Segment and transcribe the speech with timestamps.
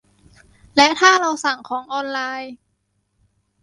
[0.75, 2.53] และถ้าเราสั่งของออนไลน์